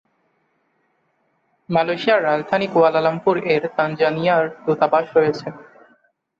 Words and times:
মালয়েশিয়ার 1.69 2.25
রাজধানী 2.29 2.67
কুয়ালালামপুর 2.73 3.35
এ 3.45 3.55
তানজানিয়ার 3.77 4.43
দূতাবাস 4.65 5.05
রয়েছে। 5.17 5.47